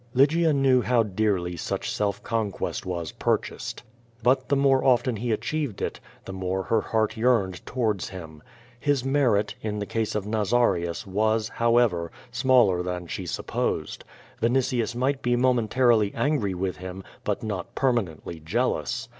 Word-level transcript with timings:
Lygia 0.15 0.51
knew 0.51 0.81
how 0.81 1.03
dearly 1.03 1.55
such 1.55 1.91
self 1.93 2.23
conquest 2.23 2.87
was 2.87 3.11
purchased. 3.11 3.83
But 4.23 4.49
the 4.49 4.55
more 4.55 4.83
often 4.83 5.13
lie 5.17 5.31
achieved 5.31 5.79
it, 5.79 5.99
the 6.25 6.33
more 6.33 6.63
her 6.63 6.81
heart 6.81 7.15
yearned 7.17 7.63
towards 7.67 8.09
him. 8.09 8.41
His 8.79 9.05
merit, 9.05 9.53
in 9.61 9.77
the 9.77 9.85
case 9.85 10.15
of 10.15 10.25
Nazarius 10.25 11.05
was, 11.05 11.49
however, 11.49 12.11
smaller 12.31 12.81
than 12.81 13.05
she 13.05 13.25
sup])osed. 13.25 13.99
Vinitius 14.41 14.95
might 14.95 15.21
be 15.21 15.35
momentarily 15.35 16.11
angry 16.15 16.55
with 16.55 16.77
him, 16.77 17.03
but 17.23 17.43
not 17.43 17.75
permanently 17.75 18.39
jealous. 18.39 19.07